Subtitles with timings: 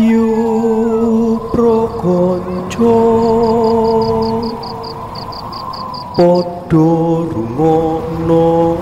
[0.00, 2.96] Yo prokonco
[6.16, 8.76] Podo rungono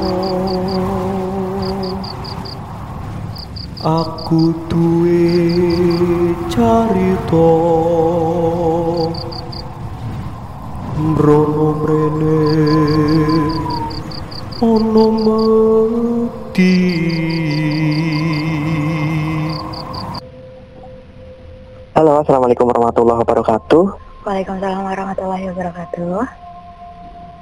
[3.82, 5.18] Aku duwe
[6.54, 7.50] carito
[11.03, 12.38] Mbrono mrene
[14.62, 16.78] Ono mati
[21.98, 23.84] Halo, Assalamualaikum warahmatullahi wabarakatuh.
[24.23, 26.30] Waalaikumsalam warahmatullahi wabarakatuh.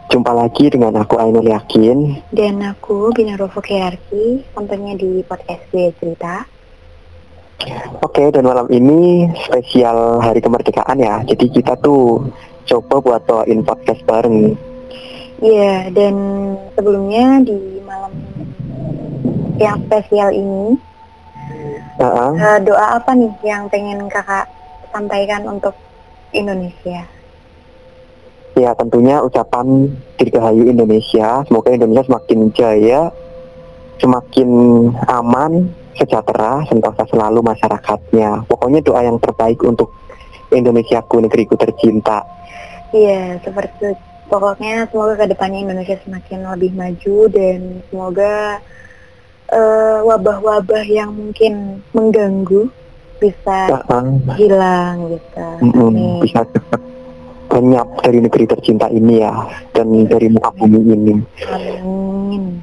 [0.09, 2.25] Jumpa lagi dengan aku Ainul Yakin.
[2.33, 6.49] Dan aku Bina Rofo Kiyarki, tentunya di podcast gue cerita.
[8.01, 11.21] Oke, dan malam ini spesial Hari Kemerdekaan ya.
[11.29, 12.25] Jadi kita tuh
[12.65, 14.57] coba buat bawain podcast bareng.
[15.45, 16.17] Iya, dan
[16.73, 18.17] sebelumnya di malam
[19.61, 20.81] yang spesial ini,
[21.97, 22.31] Heeh.
[22.37, 24.45] eh, doa apa nih yang pengen kakak
[24.93, 25.73] sampaikan untuk
[26.37, 27.09] Indonesia?
[28.57, 31.45] Ya tentunya ucapan Dirgahayu Indonesia.
[31.45, 33.13] Semoga Indonesia semakin jaya,
[34.01, 34.49] semakin
[35.09, 38.49] aman, sejahtera, sentosa selalu masyarakatnya.
[38.49, 39.93] Pokoknya doa yang terbaik untuk
[40.53, 42.23] Indonesiaku, negeriku tercinta.
[42.95, 43.89] Iya, seperti itu.
[44.27, 48.59] Pokoknya semoga ke depannya Indonesia semakin lebih maju dan semoga
[49.51, 52.69] eh, wabah-wabah yang mungkin mengganggu
[53.17, 54.07] bisa Heeh.
[54.37, 55.47] hilang gitu.
[55.65, 56.21] Mm-mm, Amin.
[56.21, 56.81] bisa cepat
[57.47, 59.33] lenyap dari negeri tercinta ini ya
[59.73, 61.15] dan dari muka bumi ini.
[61.49, 62.61] Amin.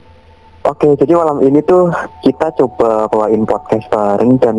[0.63, 1.91] Oke, jadi malam ini tuh
[2.23, 4.55] kita coba bawain podcast bareng dan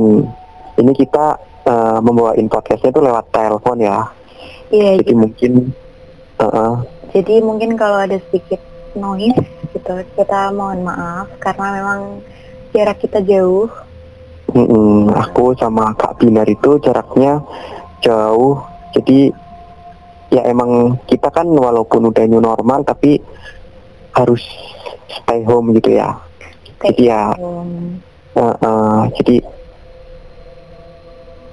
[0.77, 4.05] ini kita eh, membawain podcastnya tuh lewat telepon ya.
[4.75, 5.53] Iya, Jadi mungkin
[6.43, 6.75] eh,
[7.15, 8.59] jadi mungkin kalau ada sedikit
[8.99, 9.39] noise
[9.85, 12.01] gitu, kita mohon maaf karena memang
[12.73, 13.69] jarak kita jauh.
[14.57, 17.45] mm-mm, aku sama Kak Binar itu jaraknya
[18.01, 18.65] jauh.
[18.97, 19.29] Jadi
[20.33, 23.21] ya emang kita kan walaupun udah new normal tapi
[24.17, 24.41] harus
[25.13, 26.17] stay home gitu ya.
[26.81, 27.37] Jadi ya
[28.35, 29.37] Eh, eh, jadi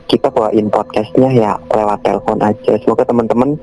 [0.10, 2.74] kita bawain podcastnya ya lewat telepon aja.
[2.82, 3.54] Semoga teman-teman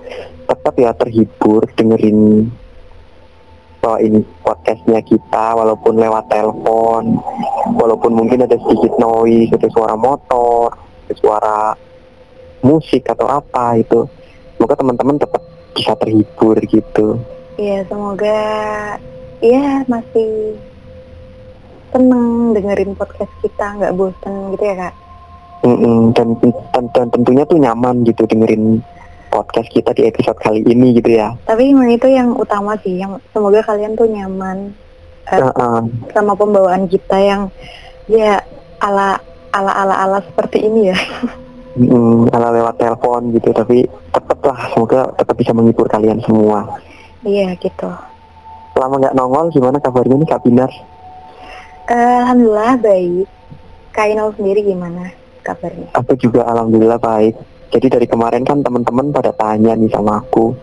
[0.47, 2.47] tetap ya terhibur dengerin
[3.89, 7.17] bawain podcastnya kita walaupun lewat telepon,
[7.73, 11.59] walaupun mungkin ada sedikit noise, ada suara motor, ada suara
[12.61, 14.05] musik atau apa itu.
[14.61, 15.41] Semoga teman-teman tetap
[15.73, 17.17] bisa terhibur gitu.
[17.57, 18.45] Iya, semoga
[19.41, 20.61] ya masih
[21.89, 24.95] seneng dengerin podcast kita, nggak bosen gitu ya kak.
[25.65, 28.85] Dan, dan dan tentunya tuh nyaman gitu dengerin
[29.29, 31.37] podcast kita di episode kali ini gitu ya.
[31.45, 34.73] Tapi memang itu yang utama sih, yang semoga kalian tuh nyaman
[35.31, 35.79] eh, Heeh.
[36.13, 37.43] sama pembawaan kita yang
[38.09, 38.41] ya
[38.81, 39.21] ala
[39.53, 40.99] ala ala ala seperti ini ya.
[41.79, 46.67] Mm, ala lewat telepon gitu tapi tetap lah semoga tetap bisa menghibur kalian semua.
[47.23, 47.87] Iya gitu.
[48.75, 50.71] Lama nggak nongol gimana kabarnya nih Kak Binar?
[51.87, 53.27] Eh, Alhamdulillah baik.
[53.95, 55.11] Kak Inul sendiri gimana
[55.47, 55.89] kabarnya?
[55.95, 57.35] Aku juga alhamdulillah baik.
[57.69, 60.57] Jadi dari kemarin kan teman-teman pada tanya nih sama aku,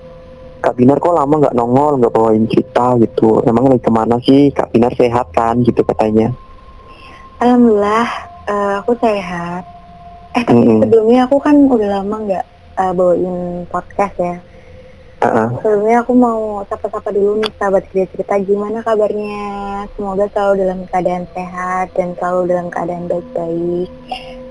[0.65, 3.45] Kak Binar kok lama nggak nongol, nggak bawain cerita gitu.
[3.45, 4.49] Emang lagi ke mana sih?
[4.49, 6.33] Kak Binar sehat kan gitu katanya.
[7.37, 8.07] Alhamdulillah
[8.49, 9.63] eh, aku sehat.
[10.33, 10.81] Eh tapi Mm-mm.
[10.81, 12.45] sebelumnya aku kan udah lama nggak
[12.81, 14.35] eh, bawain podcast ya.
[15.21, 15.47] Heeh.
[15.61, 19.85] Sebelumnya aku mau sapa-sapa dulu nih sahabat kerja cerita gimana kabarnya.
[19.93, 23.89] Semoga selalu dalam keadaan sehat dan selalu dalam keadaan baik-baik.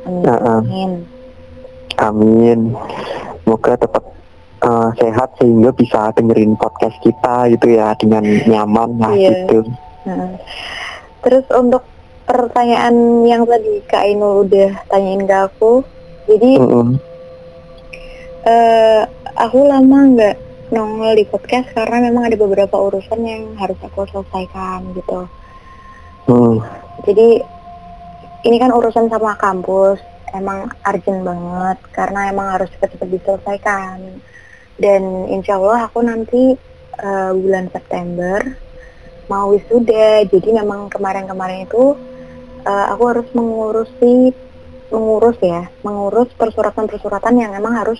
[0.06, 0.25] Amin.
[0.25, 1.13] Heeh.
[1.97, 2.75] Amin.
[3.43, 4.05] Semoga tetap
[4.60, 9.31] eh, sehat sehingga bisa dengerin podcast kita gitu ya dengan nyaman lah Iya.
[9.44, 9.59] gitu.
[10.04, 10.31] Heeh.
[11.21, 11.84] Terus untuk
[12.25, 15.84] pertanyaan yang tadi Kak Ainul udah tanyain ke aku,
[16.25, 16.97] jadi Mm-mm.
[18.44, 19.03] eh,
[19.37, 20.37] aku lama nggak
[20.72, 25.28] nongol di podcast karena memang ada beberapa urusan yang harus aku selesaikan gitu.
[26.25, 26.65] Hmm.
[27.04, 27.44] Jadi
[28.44, 30.00] ini kan urusan sama kampus,
[30.34, 33.98] emang urgent banget karena emang harus cepat-cepat diselesaikan.
[34.75, 36.59] Dan insya Allah aku nanti
[36.98, 38.42] eh, bulan September
[39.31, 40.27] mau wisuda.
[40.27, 41.95] Jadi memang kemarin-kemarin itu
[42.66, 44.34] eh, aku harus mengurusi
[44.92, 47.98] mengurus ya, mengurus persuratan-persuratan yang emang harus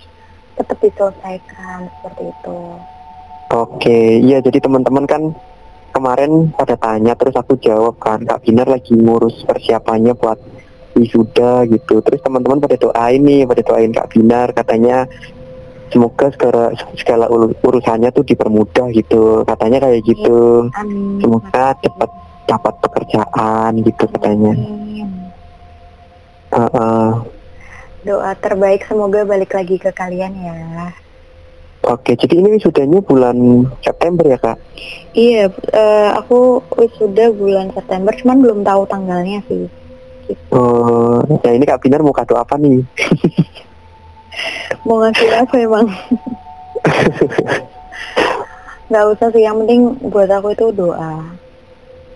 [0.55, 2.59] tetap diselesaikan seperti itu.
[3.51, 5.23] Oke, iya jadi teman-teman kan
[5.95, 10.35] kemarin pada tanya terus aku jawab kan Kak Binar lagi ngurus persiapannya buat
[10.95, 11.99] wisuda gitu.
[12.01, 15.05] Terus teman-teman pada doain nih, pada doain Kak Binar katanya
[15.91, 17.25] semoga segala segala
[17.61, 19.43] urusannya tuh dipermudah gitu.
[19.43, 20.71] Katanya kayak gitu.
[20.73, 21.21] Amin.
[21.21, 22.09] Semoga cepat
[22.45, 24.53] dapat pekerjaan gitu katanya.
[24.55, 25.09] Amin.
[26.55, 27.09] Heeh.
[28.05, 30.93] doa terbaik semoga balik lagi ke kalian ya.
[31.85, 34.57] Oke, jadi ini wisudanya bulan September ya kak?
[35.13, 39.69] Iya, eh, aku wisuda bulan September, cuman belum tahu tanggalnya sih.
[40.49, 42.81] Oh, nah ini kak Binar mau kado apa nih?
[44.85, 45.85] Mau ngasih apa emang?
[48.89, 51.21] Nggak usah sih, yang penting buat aku itu doa.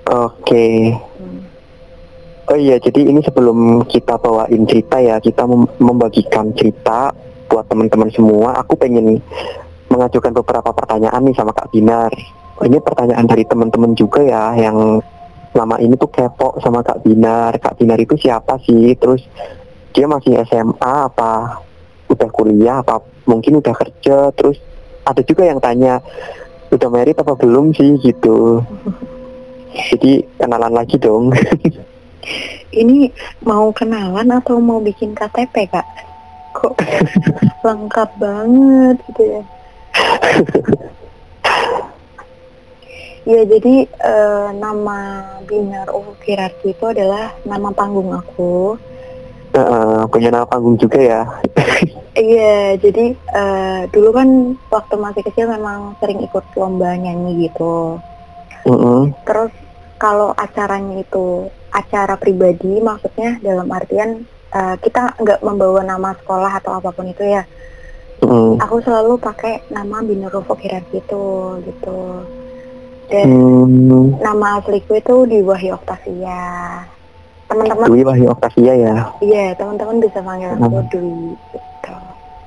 [0.09, 0.93] Oke.
[1.17, 1.41] Hmm.
[2.49, 7.13] Oh iya, jadi ini sebelum kita bawain cerita ya, kita mem- membagikan cerita
[7.45, 8.57] buat teman-teman semua.
[8.65, 9.21] Aku pengen
[9.89, 12.09] mengajukan beberapa pertanyaan nih sama Kak Binar.
[12.65, 14.97] Ini pertanyaan dari teman-teman juga ya, yang
[15.53, 17.57] selama ini tuh kepo sama Kak Binar.
[17.57, 18.93] Kak Binar itu siapa sih?
[18.95, 19.25] Terus
[19.93, 21.61] dia masih SMA apa
[22.09, 24.29] udah kuliah apa mungkin udah kerja?
[24.33, 24.57] Terus
[25.05, 26.01] ada juga yang tanya
[26.69, 28.61] udah merit apa belum sih gitu.
[29.73, 31.33] Jadi kenalan lagi dong.
[32.69, 33.09] Ini
[33.41, 35.87] mau kenalan atau mau bikin KTP kak?
[36.53, 36.77] Kok
[37.65, 39.41] lengkap banget gitu ya?
[43.27, 44.99] Ya jadi eh, nama
[45.43, 48.79] Binar Ukirarti itu adalah nama panggung aku.
[49.49, 51.21] Heeh, punya nama panggung juga ya.
[52.15, 54.29] Iya, jadi eh, dulu kan
[54.69, 57.99] waktu masih kecil memang sering ikut lomba nyanyi gitu.
[58.67, 59.15] Mm-mm.
[59.23, 59.53] Terus
[59.99, 66.71] kalau acaranya itu acara pribadi, maksudnya dalam artian eh, kita nggak membawa nama sekolah atau
[66.77, 67.43] apa pun itu ya.
[68.21, 68.59] Mm-mm.
[68.59, 71.23] Aku selalu pakai nama Binurufo Kirarti itu
[71.65, 71.99] gitu.
[73.09, 76.85] Dan Hmm, nama asliku itu di Wahyu Octavia.
[77.45, 78.95] Teman-teman, Dwi Wahyu Octavia ya.
[79.19, 80.85] iya teman-teman bisa panggil aku Hmm.
[80.87, 81.13] Dwi.
[81.49, 81.93] Gitu.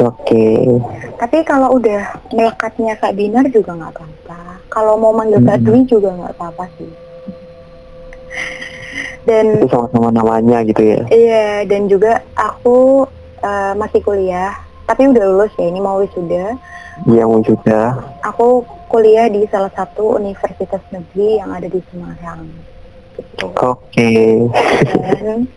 [0.00, 0.46] Oke.
[1.16, 2.00] Tapi kalau udah
[2.30, 4.38] melekatnya Kak Binar juga nggak apa-apa.
[4.68, 5.66] Kalau mau manggil Kak Hmm.
[5.66, 6.90] Dwi juga nggak apa-apa sih.
[9.22, 11.02] Dan Itu sama-sama namanya gitu ya.
[11.08, 13.06] iya, dan juga aku
[13.38, 14.54] eh, masih kuliah,
[14.84, 15.66] tapi udah lulus ya.
[15.66, 16.54] Ini mau wisuda.
[17.04, 17.98] Iya mau juga.
[18.24, 18.62] Aku
[18.92, 22.44] kuliah di salah satu universitas negeri yang ada di Semarang.
[23.16, 23.48] Gitu.
[23.56, 24.12] Oke.
[25.24, 25.48] Dan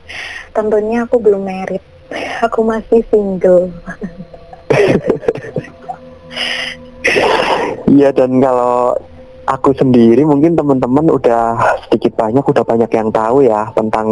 [0.56, 1.84] tentunya aku belum merit.
[2.48, 3.76] Aku masih single.
[7.92, 8.96] Iya dan kalau
[9.46, 14.08] aku sendiri mungkin teman-teman udah sedikit banyak udah banyak yang tahu ya tentang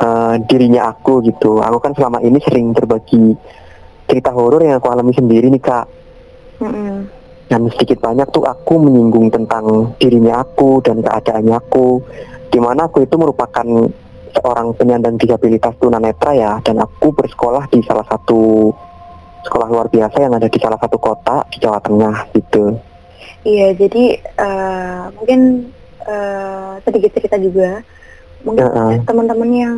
[0.00, 1.60] eh, dirinya aku gitu.
[1.60, 3.36] Aku kan selama ini sering berbagi
[4.08, 5.86] cerita horor yang aku alami sendiri nih kak.
[6.64, 7.23] Mm-mm.
[7.48, 12.00] Dan sedikit banyak tuh aku menyinggung tentang dirinya aku dan keadaannya aku
[12.48, 13.66] di mana aku itu merupakan
[14.34, 18.72] seorang penyandang disabilitas tunanetra ya dan aku bersekolah di salah satu
[19.44, 22.74] sekolah luar biasa yang ada di salah satu kota di Jawa Tengah gitu
[23.44, 25.68] Iya, jadi eh, mungkin
[26.08, 27.84] eh, sedikit cerita juga.
[28.40, 29.04] Mungkin Heeh.
[29.04, 29.76] teman-teman yang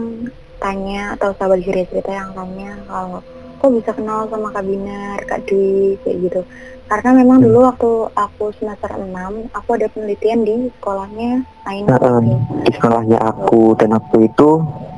[0.63, 3.21] tanya atau sahabat cerita yang tanya kalau
[3.57, 6.41] kok bisa kenal sama Kak Binar, Kak Dwi, kayak gitu.
[6.87, 7.45] Karena memang Hmm.
[7.45, 11.31] dulu waktu aku semester 6, aku ada penelitian di sekolahnya
[11.65, 11.89] Aina.
[11.93, 12.19] Heeh.
[12.63, 14.51] di sekolahnya aku dan aku itu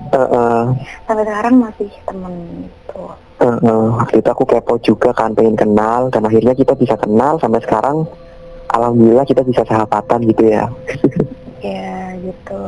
[0.08, 0.62] eh, eh,
[1.04, 3.00] Sampai sekarang masih temen gitu.
[3.38, 3.56] eh,
[3.94, 8.08] waktu itu aku kepo juga kan pengen kenal dan akhirnya kita bisa kenal sampai sekarang
[8.68, 10.64] alhamdulillah kita bisa sahabatan gitu ya
[11.58, 12.62] Ya, gitu.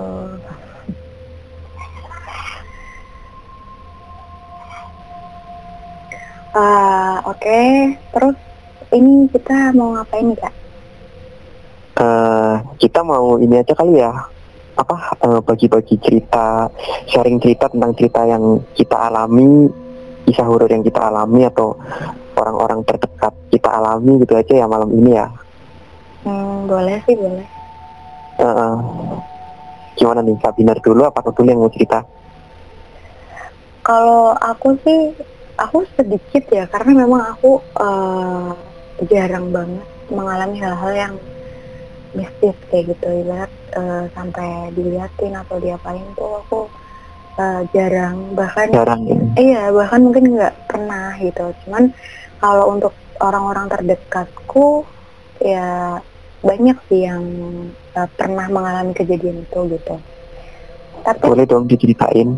[6.50, 7.60] Ah, oke.
[8.10, 8.36] Terus
[8.90, 10.54] ini kita mau ngapain nih, Kak?
[12.00, 14.08] eh kita mau ini aja kali ya
[14.72, 16.64] apa eh, bagi-bagi cerita
[17.04, 19.68] sharing cerita tentang cerita yang kita alami
[20.24, 21.76] kisah horor yang kita alami atau
[22.40, 25.28] orang-orang terdekat kita alami gitu aja ya malam ini ya
[26.20, 27.48] Hmm, boleh sih, boleh.
[28.36, 28.76] Eh, eh.
[29.96, 32.00] gimana nih Kak Binar dulu apa dulu yang mau cerita
[33.80, 35.16] Kalau aku sih,
[35.60, 38.52] aku sedikit ya, karena memang aku eh,
[39.12, 41.14] jarang banget mengalami hal-hal yang
[42.16, 46.60] mistis kayak gitu, ibarat eh, sampai diliatin atau diapain tuh aku
[47.36, 48.32] eh, jarang.
[48.32, 51.52] Bahkan jarang ya Iya, bahkan mungkin nggak pernah gitu.
[51.68, 51.92] Cuman
[52.40, 54.88] kalau untuk orang-orang terdekatku,
[55.44, 56.00] ya
[56.40, 57.24] banyak sih yang
[57.92, 59.94] uh, pernah mengalami kejadian itu gitu.
[61.04, 62.36] Tapi boleh dong diceritain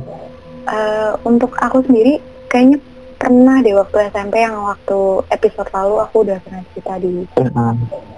[0.67, 2.19] uh, untuk aku sendiri,
[2.51, 2.83] kayaknya
[3.23, 4.99] pernah deh waktu SMP yang waktu
[5.31, 7.75] episode lalu aku udah pernah cerita di eh.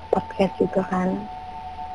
[0.09, 1.09] podcast juga kan.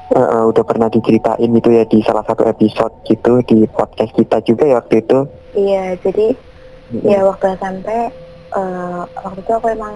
[0.10, 4.42] Eh, eh, udah pernah diceritain gitu ya di salah satu episode gitu di podcast kita
[4.42, 5.20] juga ya waktu itu
[5.54, 6.28] Iya, jadi
[7.06, 7.90] ya waktu SMP
[8.58, 9.96] eh, waktu itu aku emang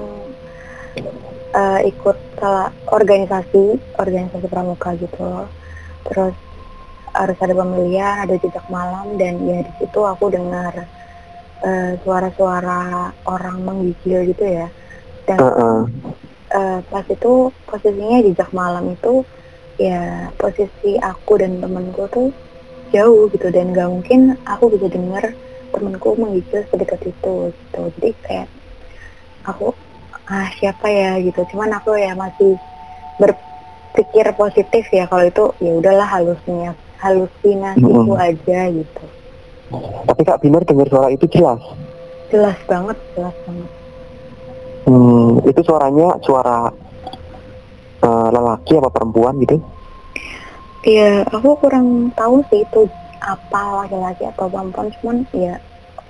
[1.53, 5.49] eh, ikut salah organisasi organisasi pramuka gitu
[6.05, 6.37] terus
[7.13, 10.77] harus ada pemilihan ada jejak malam dan ya di situ aku dengar
[11.67, 12.71] eh, suara-suara
[13.33, 14.65] orang menggigil gitu ya.
[15.27, 15.85] Dan Heeh.
[16.57, 17.27] eh, pas itu
[17.69, 19.09] posisinya jejak malam itu
[19.85, 19.93] ya
[20.41, 22.27] posisi aku dan temenku tuh
[22.93, 23.47] jauh gitu.
[23.55, 24.19] Dan gak mungkin
[24.51, 25.25] aku bisa dengar
[25.73, 27.29] temenku menggigil sedekat itu
[27.59, 27.79] gitu.
[27.95, 28.47] Jadi kayak
[29.49, 29.65] aku
[30.33, 31.09] ah siapa ya?
[31.25, 31.39] gitu.
[31.51, 32.49] Cuman aku ya masih
[33.21, 36.69] berpikir positif ya kalau itu ya udahlah halusnya
[37.03, 38.17] halusinasiku Mm-mm.
[38.27, 39.03] aja gitu
[40.03, 41.61] Tapi Kak Binar dengar suara itu jelas.
[42.31, 43.69] jelas banget jelas banget
[44.83, 46.67] Hmm, itu suaranya suara
[48.03, 49.63] eh, lelaki apa perempuan gitu?
[50.83, 52.91] Iya, aku kurang tahu sih itu
[53.23, 55.55] apa laki-laki atau perempuan, cuman ya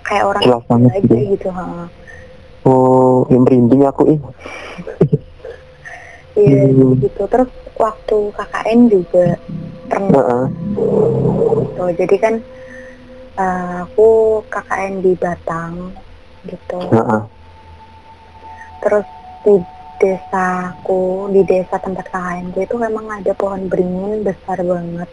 [0.01, 1.15] kayak orang Jelas banget aja gitu.
[1.37, 1.65] gitu, ha.
[2.65, 4.19] Oh, yang merinding aku ih.
[6.33, 6.97] Iya, Hmm.
[6.97, 7.21] gitu.
[7.29, 9.37] Terus waktu KKN juga
[9.85, 10.43] pernah Heeh.
[10.73, 11.83] gitu.
[11.93, 12.33] Jadi kan
[13.39, 15.73] eh, aku KKN di Batang
[16.47, 16.79] gitu.
[16.91, 17.21] Heeh.
[18.83, 19.05] Terus
[19.43, 19.55] di
[20.03, 25.09] desaku, di desa tempat KKN gue itu memang ada pohon beringin besar banget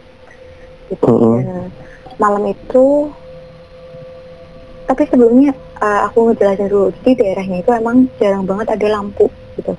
[0.91, 1.07] gitu.
[1.07, 1.39] Mm-mm.
[1.39, 1.67] Dan
[2.19, 3.09] malam itu
[4.91, 9.71] tapi sebelumnya eh, aku ngejelasin dulu di daerahnya itu emang jarang banget ada lampu gitu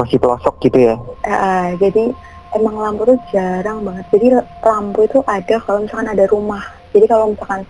[0.00, 0.96] Masih pelosok gitu ya?
[1.28, 2.08] Eh, jadi
[2.56, 6.64] emang lampu tuh jarang banget jadi lampu itu ada kalau misalkan ada rumah
[6.94, 7.62] jadi kalau misalkan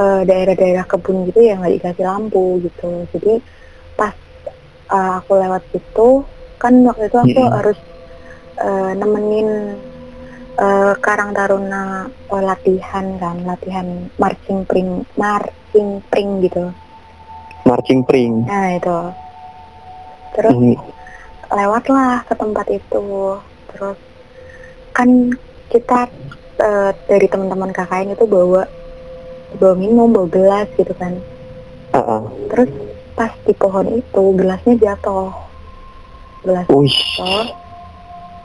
[0.00, 2.84] eh, daerah-daerah kebun gitu ya nggak dikasih lampu gitu.
[3.14, 3.28] Jadi
[3.98, 4.14] pas
[4.96, 6.00] eh, aku lewat situ
[6.62, 7.54] kan waktu itu aku Mm-mm.
[7.56, 7.78] harus
[8.64, 9.48] eh, nemenin
[10.64, 11.84] eh, Karang Taruna
[12.34, 13.88] eh, latihan kan latihan
[14.22, 14.90] marching pring
[15.22, 16.64] marching pring gitu.
[17.68, 18.34] Marching pring.
[18.46, 18.90] nah itu.
[20.34, 20.74] Terus Hmm,
[21.58, 23.04] lewatlah ke tempat itu.
[23.68, 23.98] Terus
[24.96, 25.10] kan
[25.72, 26.10] kita
[26.58, 28.62] eh, dari teman-teman KKN itu bawa
[29.56, 31.16] bawa minum bawa gelas gitu kan.
[31.92, 32.22] Heeh.
[32.48, 32.70] terus
[33.12, 35.28] pas di pohon itu gelasnya jatuh.
[36.40, 37.46] Gelas jatuh.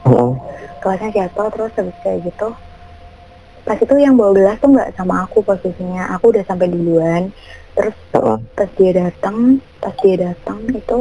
[0.08, 0.30] Heeh.
[0.78, 2.48] gelasnya jatuh terus habis kayak gitu
[3.68, 6.08] pas itu yang bawa gelas tuh nggak sama aku posisinya.
[6.16, 7.28] Aku udah sampai duluan.
[7.76, 8.36] Terus Heeh.
[8.56, 10.98] pas dia datang pas dia datang itu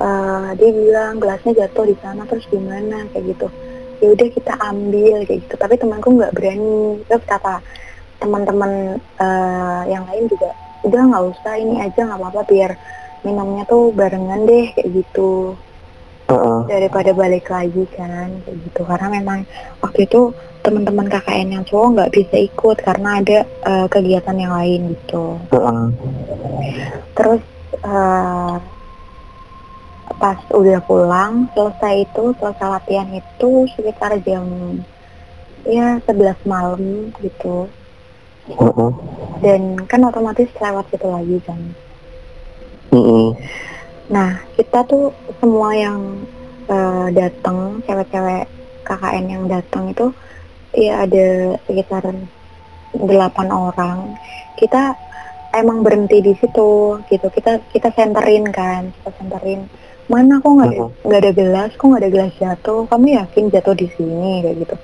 [0.00, 3.48] eh, dia bilang gelasnya jatuh di sana terus gimana kayak gitu
[4.00, 5.54] ya udah kita ambil kayak gitu.
[5.56, 7.04] Tapi temanku nggak berani.
[7.06, 7.54] Terus kata
[8.20, 10.52] teman-teman eh, yang lain juga
[10.84, 12.70] udah nggak usah ini aja nggak apa-apa biar
[13.20, 15.54] minumnya tuh barengan deh kayak gitu.
[16.30, 16.60] Heeh.
[16.70, 18.86] daripada balik lagi kan kayak gitu.
[18.86, 19.42] Karena memang
[19.82, 20.30] waktu itu
[20.62, 25.42] teman-teman KKN yang cowok nggak bisa ikut karena ada eh, kegiatan yang lain gitu.
[25.50, 25.84] Heeh.
[27.18, 27.42] terus
[27.82, 28.54] eh,
[30.20, 34.44] pas udah pulang selesai itu selesai latihan itu sekitar jam
[35.64, 37.66] ya 11 malam gitu.
[38.50, 38.90] Heeh.
[39.40, 41.60] dan kan otomatis lewat situ lagi kan.
[42.90, 43.38] Mm-mm.
[44.10, 46.26] nah kita tuh semua yang
[46.66, 48.50] eh, datang cewek-cewek
[48.82, 50.10] KKN yang datang itu
[50.74, 52.10] ya ada sekitar
[52.94, 53.98] delapan orang.
[54.58, 54.98] Kita
[55.54, 57.26] emang berhenti di situ gitu.
[57.30, 59.70] Kita kita senterin kan kita senterin
[60.10, 61.70] mana kok nggak ada nggak ada gelas?
[61.78, 62.80] Kok nggak ada gelas jatuh?
[62.90, 64.42] Kamu yakin jatuh di sini?
[64.42, 64.76] Kayak gitu.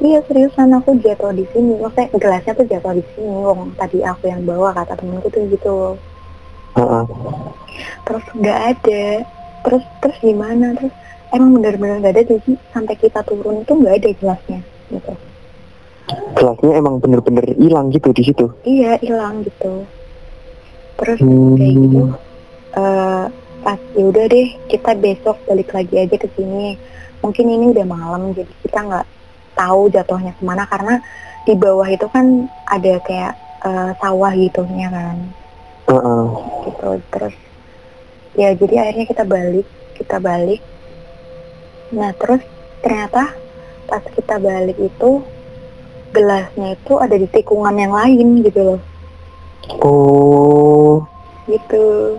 [0.00, 1.76] Iya seriusan aku jatuh di sini.
[1.76, 3.76] Maksudnya gelasnya tuh jatuh di sini wong.
[3.76, 5.76] Tadi aku yang bawa kata temenku tuh gitu.
[6.70, 7.04] Heeh.
[8.02, 9.04] terus nggak ada.
[9.60, 10.72] Terus terus gimana?
[10.74, 10.94] Terus
[11.30, 15.12] emang benar-benar nggak ada jadi sampai kita turun itu nggak ada gelasnya gitu.
[16.34, 18.48] Gelasnya emang bener-bener hilang gitu di situ.
[18.64, 19.84] iya hilang gitu.
[20.96, 21.54] Terus Hmm.
[21.54, 22.02] kayak gitu
[22.70, 23.24] eh
[23.60, 26.76] pas ya udah deh kita besok balik lagi aja ke sini.
[27.20, 29.06] Mungkin ini udah malam jadi kita nggak
[29.56, 30.94] tahu jatuhnya ke mana karena
[31.44, 35.16] di bawah itu kan ada kayak eh, sawah gitunya kan?
[35.90, 36.24] Heeh.
[36.70, 37.34] gitu terus
[38.38, 39.66] ya jadi akhirnya kita balik
[39.98, 40.62] kita balik.
[41.92, 42.42] Nah terus
[42.80, 43.34] ternyata
[43.90, 45.20] pas kita balik itu
[46.14, 48.80] gelasnya itu ada di tikungan yang lain gitu loh.
[49.82, 51.04] Oh.
[51.50, 52.09] gitu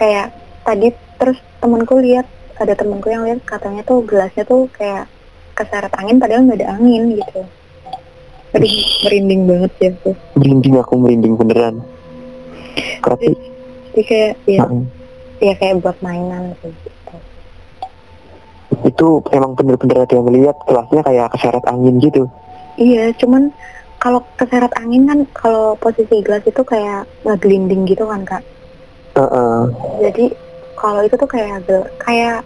[0.00, 0.32] kayak
[0.64, 0.88] tadi
[1.20, 2.24] terus temanku lihat
[2.56, 5.04] ada temanku yang lihat katanya tuh gelasnya tuh kayak
[5.52, 7.44] keseret angin padahal nggak ada angin gitu
[8.50, 8.66] Aduh,
[9.06, 11.86] merinding banget ya tuh Merinding aku merinding beneran.
[12.98, 13.30] Berarti
[13.90, 14.82] jadi kayak ya Heeh.
[15.42, 16.70] ya kayak buat mainan gitu
[18.80, 22.24] itu emang bener-bener ada yang lihat gelasnya kayak keseret angin gitu.
[22.80, 23.52] iya cuman
[24.00, 28.40] kalau keseret angin kan kalau posisi gelas itu kayak ngegelinding gitu kan kak
[29.10, 29.60] Heeh.
[30.00, 30.24] jadi
[30.74, 31.66] kalau itu tuh kayak
[31.98, 32.40] kayak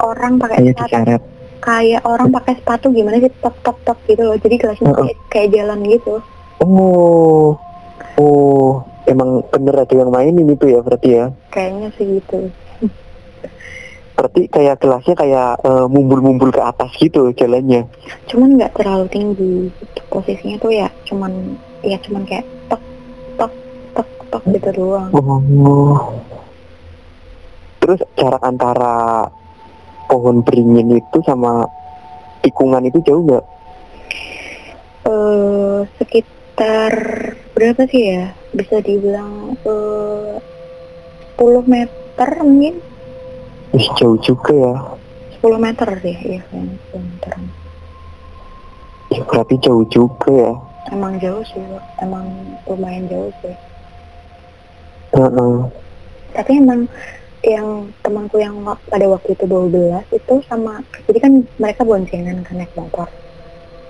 [0.00, 1.22] orang pakai Kayak diseret.
[1.60, 4.96] kayak orang pakai sepatu gimana sih tok tok tok gitu loh jadi gelasnya Heeh.
[5.04, 6.14] kayak, kayak jalan gitu
[6.60, 7.56] Oh.
[8.16, 11.32] Oh, emang bener ada yang mainin itu ya berarti ya?
[11.48, 12.52] Kayaknya sih gitu.
[14.12, 17.88] Berarti kayak kelasnya kayak eh, mumbul-mumbul ke atas gitu jalannya.
[18.28, 19.72] Cuman nggak terlalu tinggi.
[19.72, 20.00] Gitu.
[20.12, 21.32] Posisinya tuh ya cuman
[21.80, 22.82] ya cuman kayak tok
[24.30, 25.10] tok tok gitu doang.
[25.10, 26.14] Oh.
[27.82, 29.26] Terus jarak antara
[30.06, 31.66] pohon beringin itu sama
[32.46, 33.44] tikungan itu jauh nggak?
[35.10, 36.94] eh sekitar
[37.56, 38.30] berapa sih ya?
[38.54, 40.38] Bisa dibilang eh
[41.40, 42.76] 10 meter mungkin
[43.70, 44.74] Ih, jauh juga ya.
[45.42, 47.32] 10 meter deh ya 10 meter.
[49.10, 50.52] Ya, berarti jauh juga ya.
[50.90, 51.62] Emang jauh sih,
[52.02, 52.26] emang
[52.66, 53.54] lumayan jauh sih.
[55.14, 55.54] Heeh.
[56.30, 56.86] Tapi emang
[57.40, 62.72] yang temanku yang pada waktu itu 12 itu sama jadi kan mereka boncengan kan naik
[62.76, 63.08] motor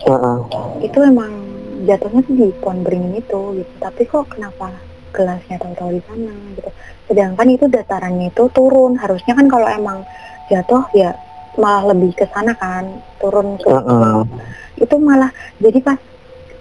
[0.06, 0.38] Heeh.
[0.86, 1.34] itu emang
[1.82, 4.70] jatuhnya tuh di pohon beringin itu gitu tapi kok kenapa
[5.10, 6.70] gelasnya tahu-tahu di sana gitu
[7.10, 10.06] sedangkan itu datarannya itu turun harusnya kan kalau emang
[10.46, 11.10] jatuh ya
[11.58, 12.86] malah lebih ke sana kan
[13.18, 14.22] turun ke Heeh.
[14.78, 15.98] itu malah jadi pas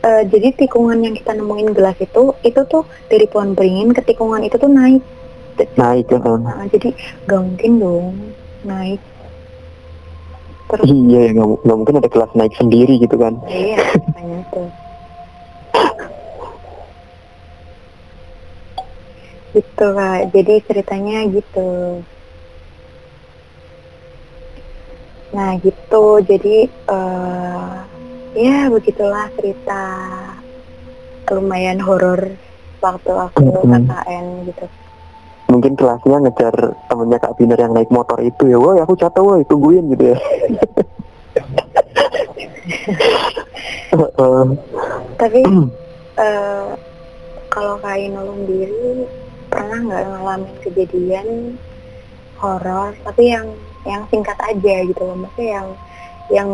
[0.08, 4.41] eh, jadi tikungan yang kita nemuin gelas itu itu tuh dari pohon beringin ke tikungan
[4.48, 5.03] itu tuh naik.
[5.75, 6.38] Naik heeh.
[6.39, 6.89] Nah, jadi
[7.27, 8.06] gak mungkin dong
[8.63, 9.01] naik.
[10.70, 13.34] Terus Iya ya nggak mu- nggak mungkin ada kelas naik sendiri gitu kan.
[13.50, 14.70] iya makanya tuh.
[19.53, 20.20] Gitu kak.
[20.34, 21.60] Jadi ceritanya gitu.
[25.36, 26.03] Nah gitu.
[26.29, 26.50] Jadi
[26.94, 27.38] eh
[28.39, 29.84] ya begitulah cerita
[31.29, 32.31] lumayan horor
[32.79, 33.86] waktu aku Mm-mm.
[33.86, 34.65] KKN gitu
[35.50, 36.53] Mungkin kelasnya ngejar
[36.86, 38.62] temennya Kak Binar yang naik motor itu ya.
[38.62, 40.17] Woi aku jatuh woi tungguin gitu ya.
[45.17, 45.41] Tapi
[46.22, 46.69] eh
[47.50, 49.10] kalau Kak Inul sendiri
[49.50, 51.58] pernah nggak ngalamin kejadian
[52.38, 53.49] horor tapi yang
[53.89, 55.67] yang singkat aja gitu loh maksudnya yang
[56.30, 56.50] yang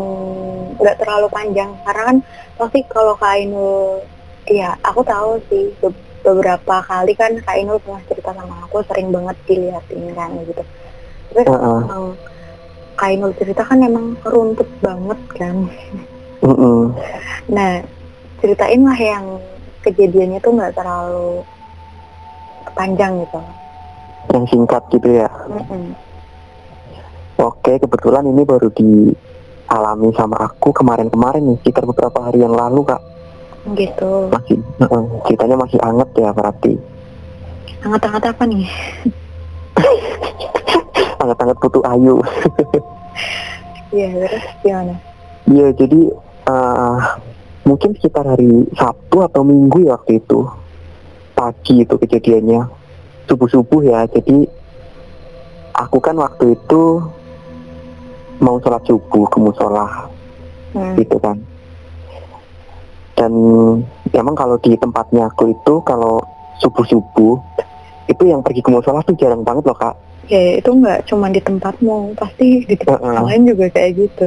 [0.80, 2.18] nggak terlalu panjang karena kan
[2.56, 4.04] pasti kalau Kak Inul
[4.48, 9.12] ya aku tahu sih be- beberapa kali kan Kak Inul pernah cerita sama aku sering
[9.12, 10.64] banget diliatin kan gitu
[11.32, 11.80] tapi Heeh.
[11.84, 12.06] emang
[12.96, 15.56] Kak Inul cerita kan emang runtut banget kan
[16.46, 16.82] Heeh.
[17.50, 17.82] Nah,
[18.38, 19.26] ceritain lah yang
[19.82, 21.42] kejadiannya tuh nggak terlalu
[22.78, 23.42] panjang gitu.
[24.34, 25.30] Yang singkat gitu ya.
[25.50, 25.96] Mm-mm.
[27.42, 28.70] Oke, kebetulan ini baru
[29.66, 33.02] dialami sama aku kemarin-kemarin nih, sekitar beberapa hari yang lalu kak.
[33.74, 34.30] Gitu.
[34.30, 34.62] Masih,
[35.26, 36.74] ceritanya masih anget ya berarti.
[37.82, 38.66] Hangat-hangat apa nih?
[41.22, 42.22] Anget-anget putu ayu.
[43.90, 44.94] Iya, terus gimana?
[45.50, 46.02] Iya, jadi
[46.46, 46.98] eh,
[47.66, 50.46] mungkin sekitar hari Sabtu atau Minggu ya waktu itu.
[51.34, 52.70] Pagi itu kejadiannya.
[53.26, 54.46] Subuh-subuh ya, jadi
[55.74, 57.02] aku kan waktu itu
[58.40, 59.88] mau sholat subuh ke musola
[60.76, 60.92] Hmm.
[61.00, 61.40] gitu kan.
[63.16, 63.32] Dan
[64.12, 66.20] emang kalau di tempatnya aku itu kalau
[66.60, 67.40] subuh-subuh
[68.12, 69.96] itu yang pergi ke musola tuh jarang banget loh kak.
[70.28, 73.14] Ya, itu nggak cuma di tempatmu, pasti di tempat Heeh.
[73.16, 74.26] yang lain juga kayak gitu.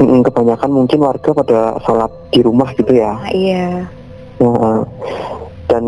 [0.00, 3.12] Mm-mm, kebanyakan mungkin warga pada sholat di rumah gitu ya.
[3.20, 3.68] Nah, iya.
[4.40, 4.78] Heeh.
[5.66, 5.84] Dan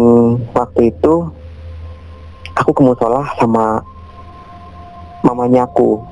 [0.53, 1.33] waktu itu
[2.57, 3.81] aku ke musola sama
[5.23, 6.03] mamanya aku,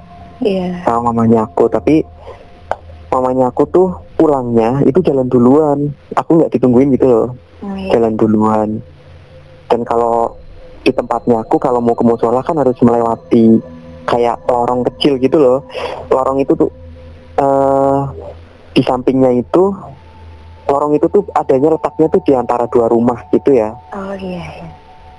[0.41, 0.85] Iya.
[0.85, 1.69] sama mamanya aku.
[1.69, 2.05] Tapi
[3.09, 5.93] mamanya aku tuh pulangnya itu jalan duluan.
[6.17, 7.27] Aku nggak ditungguin gitu loh,
[7.65, 7.97] Oh, iya.
[7.97, 8.69] jalan duluan.
[9.67, 10.37] Dan kalau
[10.87, 13.59] di tempatnya aku kalau mau ke musola kan harus melewati
[14.07, 15.59] kayak lorong kecil gitu loh.
[16.13, 16.71] Lorong itu tuh
[17.37, 18.01] eh
[18.77, 19.73] di sampingnya itu
[20.67, 23.75] lorong itu tuh adanya letaknya tuh di antara dua rumah gitu ya.
[23.95, 24.45] Oh iya.
[24.45, 24.69] iya.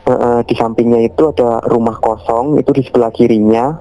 [0.08, 3.76] Eh, eh, di sampingnya itu ada rumah kosong itu di sebelah kirinya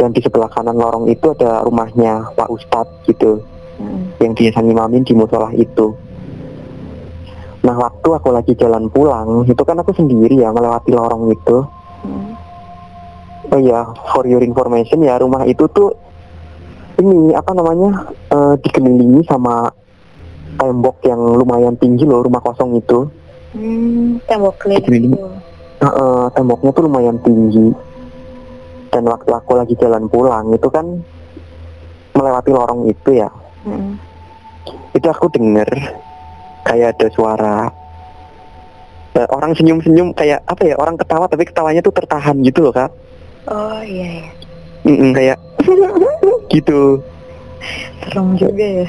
[0.00, 3.44] dan di sebelah kanan lorong itu ada rumahnya Pak Ustadz gitu
[3.80, 4.20] Mm.
[4.20, 5.96] yang biasa ngimamin di musola itu.
[7.64, 11.64] Nah waktu aku lagi jalan pulang itu kan aku sendiri ya melewati lorong itu.
[12.04, 12.28] Mm.
[13.50, 15.96] Oh iya, for your information ya rumah itu tuh
[17.00, 19.72] ini apa namanya eh, dikelilingi sama
[20.60, 23.08] tembok yang lumayan tinggi loh rumah kosong itu.
[23.56, 25.16] Hmm, tembok keliling
[25.80, 27.89] eh, temboknya tuh lumayan tinggi.
[28.90, 30.86] Dan waktu aku lagi jalan pulang itu kan
[32.14, 33.30] melewati lorong itu ya.
[33.62, 33.94] Mm.
[34.94, 35.68] Itu aku denger
[36.66, 37.56] kayak ada suara
[39.14, 42.90] eh, orang senyum-senyum kayak apa ya orang ketawa tapi ketawanya tuh tertahan gitu loh kak.
[43.46, 44.30] Oh iya ya.
[44.90, 45.38] Mm-mm, kayak
[46.54, 46.98] gitu.
[48.02, 48.86] Serem juga ya.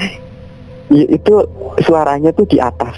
[0.92, 1.34] Ya, itu
[1.80, 2.96] suaranya tuh di atas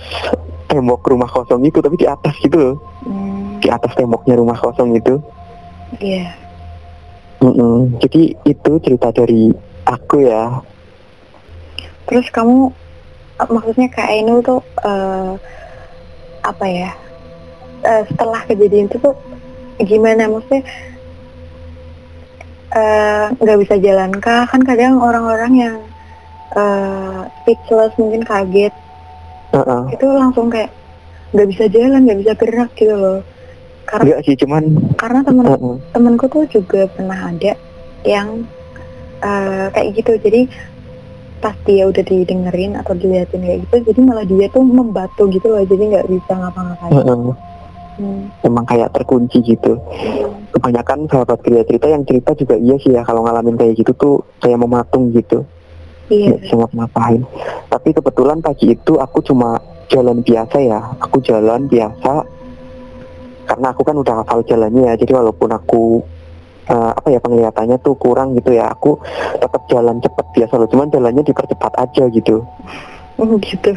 [0.67, 4.97] tembok rumah kosong itu tapi di atas gitu loh Hmm, di atas temboknya rumah kosong
[4.97, 5.21] itu
[6.01, 6.33] iya.
[7.45, 8.01] Mm-mm.
[8.01, 9.53] jadi itu cerita dari
[9.85, 10.65] aku ya
[12.05, 12.69] Terus kamu
[13.41, 15.33] eh, maksudnya Kak Ainul tuh eh,
[16.45, 16.91] apa ya?
[17.85, 19.17] eh, setelah kejadian itu tuh
[19.85, 20.65] gimana maksudnya
[23.39, 24.45] nggak bisa jalan kah?
[24.51, 25.77] Kan kadang orang-orang yang
[26.57, 28.75] eh, speechless mungkin kaget
[29.55, 29.83] Heeh.
[29.95, 30.73] itu langsung kayak
[31.35, 33.21] nggak bisa jalan, nggak bisa gerak gitu loh.
[33.85, 34.63] Karena enggak sih cuman
[34.97, 35.77] karena temen heeh.
[35.93, 37.53] temenku tuh juga pernah ada
[38.05, 38.45] yang
[39.21, 40.13] eh, kayak gitu.
[40.21, 40.41] Jadi
[41.45, 45.61] pas dia udah didengerin atau diliatin kayak gitu jadi malah dia tuh membatu gitu loh.
[45.61, 46.93] Jadi nggak bisa ngapa-ngapain.
[46.97, 47.19] Heeh.
[48.01, 48.23] hmm.
[48.49, 49.77] emang kayak terkunci gitu.
[50.57, 54.15] Kebanyakan sahabat kerja cerita yang cerita juga iya sih ya kalau ngalamin kayak gitu tuh
[54.41, 55.45] kayak mematung gitu.
[56.09, 56.37] Iya.
[56.37, 57.23] Bisa ngapa-ngapain.
[57.69, 60.81] Tapi kebetulan pagi itu aku cuma jalan biasa ya.
[61.01, 62.25] Aku jalan biasa
[63.45, 66.01] karena aku kan udah hafal jalannya ya jadi walaupun aku
[66.69, 68.99] eh, apa ya penglihatannya tuh kurang gitu ya aku
[69.39, 72.45] tetap jalan cepet biasa loh cuman jalannya dipercepat aja gitu.
[73.15, 73.71] Oh, gitu.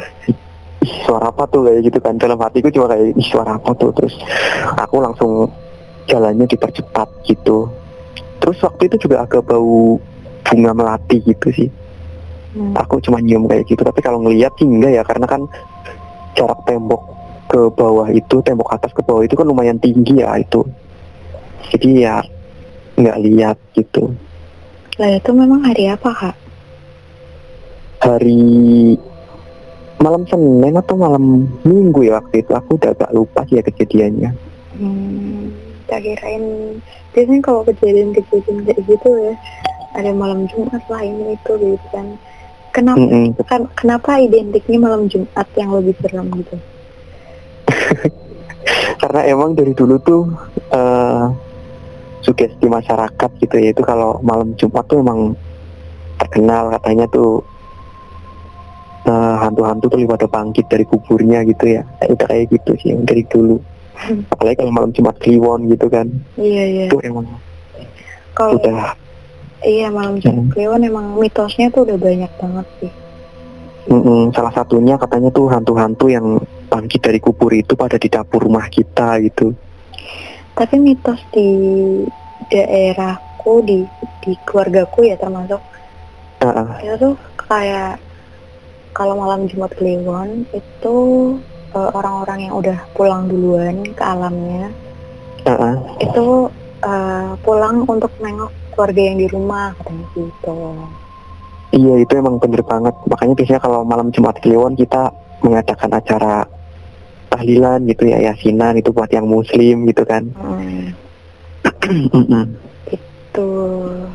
[0.78, 2.18] Ih suara apa tuh kayak gitu kan.
[2.18, 3.94] Dalam hatiku cuma kayak ih suara apa tuh?
[3.94, 4.18] Terus
[4.74, 5.46] aku langsung
[6.10, 7.70] jalannya dipercepat gitu.
[8.42, 10.02] Terus waktu itu juga agak bau
[10.42, 11.70] bunga melati gitu sih.
[12.48, 12.72] Hmm.
[12.72, 15.44] aku cuma nyium kayak gitu tapi kalau ngelihat sih enggak ya karena kan
[16.32, 17.04] jarak tembok
[17.58, 20.62] ke bawah itu tembok atas ke bawah itu kan lumayan tinggi ya itu.
[21.74, 22.22] Jadi ya
[22.94, 24.14] nggak lihat gitu.
[25.02, 26.36] Lah itu memang hari apa kak?
[27.98, 28.94] Hari
[29.98, 32.54] malam Senin atau malam Minggu ya waktu itu.
[32.54, 34.30] Aku udah agak lupa sih ya kejadiannya.
[34.78, 35.50] Hmm,
[35.90, 36.78] tak kirain.
[37.10, 39.34] Biasanya kalau kejadian-kejadian kayak gitu ya
[39.98, 42.06] ada malam Jumat lah ini itu gitu kan.
[42.70, 43.34] Kenapa Mm-mm.
[43.50, 46.54] kan kenapa identiknya malam Jumat yang lebih serem gitu
[49.00, 50.22] karena emang dari dulu tuh
[50.74, 51.24] eh
[52.22, 55.32] sugesti masyarakat gitu ya itu kalau malam Jumat tuh emang
[56.18, 57.40] terkenal katanya tuh
[59.06, 61.82] eh, hantu-hantu tuh pada bangkit dari kuburnya gitu ya.
[62.04, 63.56] Udah kayak gitu sih dari dulu.
[64.30, 66.06] Apalagi kalau malam Jumat Kliwon gitu kan.
[66.38, 66.84] Iya iya.
[66.90, 67.26] Itu emang
[68.34, 68.94] kalau udah.
[69.64, 72.92] Iya malam Jumat Kliwon emang mitosnya tuh udah banyak banget sih.
[73.88, 76.36] mm-mm, salah satunya katanya tuh hantu-hantu yang
[76.68, 79.56] bangkit dari kubur itu pada di dapur rumah kita gitu
[80.58, 81.48] Tapi mitos di
[82.50, 83.86] daerahku di
[84.24, 85.62] di keluargaku ya termasuk
[86.42, 86.76] ah.
[86.82, 87.14] itu tuh
[87.48, 88.02] kayak
[88.92, 90.96] kalau malam Jumat Kliwon itu
[91.72, 94.72] eh, orang-orang yang udah pulang duluan ke alamnya
[95.46, 95.78] ah.
[96.02, 96.50] itu
[96.82, 100.58] eh, pulang untuk nengok keluarga yang di rumah katanya gitu.
[101.68, 105.12] Iya itu emang bener banget Makanya biasanya kalau malam Jumat Kliwon kita
[105.44, 106.48] mengadakan acara
[107.28, 110.92] tahlilan gitu ya Yasinan itu buat yang muslim gitu kan Hmm,
[113.36, 114.08] tuh.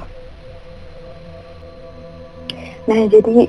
[2.84, 3.48] Nah jadi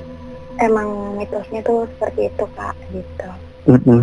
[0.63, 3.29] emang mitosnya tuh seperti itu kak gitu.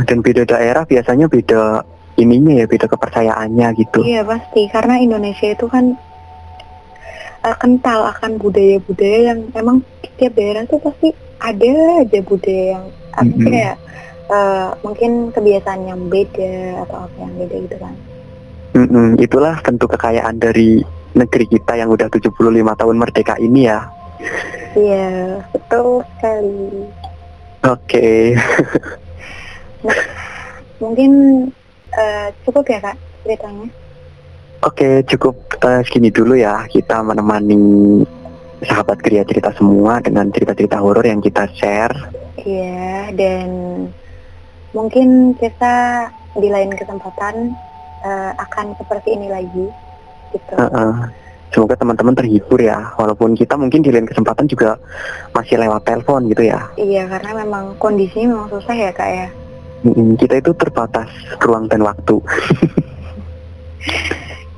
[0.05, 1.87] Dan beda daerah biasanya beda
[2.21, 5.97] ininya ya beda kepercayaannya gitu Iya pasti karena Indonesia itu kan
[7.47, 11.09] eh, kental akan budaya-budaya yang emang setiap daerah tuh pasti
[11.41, 13.45] ada aja budaya yang apa Mm-mm.
[13.49, 13.77] kayak
[14.31, 17.95] eh, mungkin kebiasaan yang beda atau apa yang beda gitu kan.
[18.73, 19.21] Mm-mm.
[19.21, 20.81] Itulah tentu kekayaan dari
[21.13, 23.85] negeri kita yang udah 75 tahun merdeka ini ya
[24.73, 26.89] Iya betul sekali.
[27.69, 28.33] Oke
[30.83, 31.13] Mungkin
[31.93, 33.69] eh, cukup ya kak ceritanya.
[34.65, 38.01] Oke cukup eh, segini dulu ya kita menemani
[38.65, 41.93] sahabat kriya cerita semua dengan cerita-cerita horor yang kita share
[42.43, 43.49] Iya, dan
[44.73, 47.53] mungkin kita di lain kesempatan
[48.05, 49.67] eh, akan seperti ini lagi,
[50.33, 50.55] gitu.
[50.57, 50.93] Heeh.
[51.53, 54.81] Semoga teman-teman terhibur ya, walaupun kita mungkin di lain kesempatan juga
[55.37, 56.65] masih lewat telepon gitu ya.
[56.81, 59.29] Iya, karena memang kondisinya memang susah ya kak ya.
[60.17, 61.13] Kita itu terbatas
[61.45, 62.17] ruang dan waktu.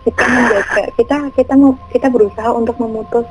[0.05, 3.25] Kita menjaga, kita kita mau kita berusaha untuk memutus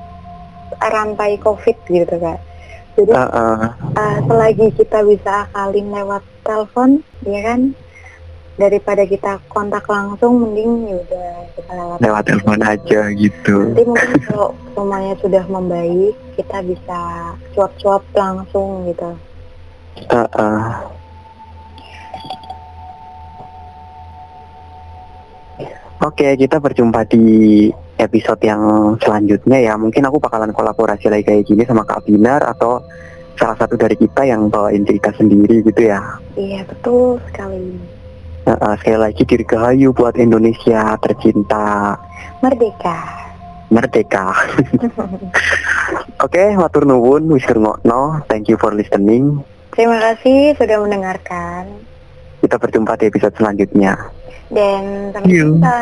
[0.82, 2.42] rantai COVID gitu kak.
[2.98, 3.58] Jadi Heeh.
[3.94, 7.72] eh, selagi kita bisa akalin lewat telepon, ya kan,
[8.60, 13.56] daripada kita kontak langsung, mending ya udah kita lewat lewat telepon aja gitu.
[13.74, 17.00] Nanti mungkin kalau semuanya sudah membaik, kita bisa
[17.58, 19.10] cuap-cuap langsung gitu.
[20.12, 20.62] Heeh.
[26.04, 28.60] Oke, kita berjumpa di episode yang
[29.00, 29.74] selanjutnya ya.
[29.80, 32.84] Mungkin aku bakalan kolaborasi lagi kayak gini sama Kak Binar atau
[33.36, 36.02] salah satu dari kita yang bawain cerita sendiri gitu ya.
[36.34, 37.78] Iya betul sekali.
[38.44, 41.96] Nah, uh, sekali lagi dirgahayu buat Indonesia tercinta
[42.40, 43.00] Merdeka.
[43.72, 44.30] merdeka.
[46.26, 48.22] Oke, matur nuwun wis ngrungokno.
[48.28, 49.42] Thank you for listening.
[49.74, 51.66] Terima kasih sudah mendengarkan
[52.38, 53.98] Kita berjumpa di episode selanjutnya.
[54.54, 55.80] dan sampai jumpa.